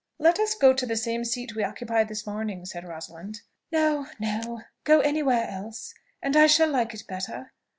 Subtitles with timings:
[0.17, 3.41] "Let us go to the same seat we occupied this morning," said Rosalind.
[3.71, 5.93] "No, no; go anywhere else,
[6.23, 7.51] and I shall like it better.